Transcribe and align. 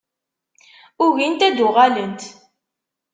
Ugint 1.05 1.45
ad 1.47 1.53
d-uɣalent. 1.55 2.21